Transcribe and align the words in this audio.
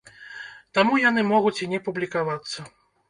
Таму 0.77 0.93
яны 1.09 1.23
могуць 1.33 1.55
і 1.67 1.67
не 1.75 1.81
публікавацца. 1.89 2.59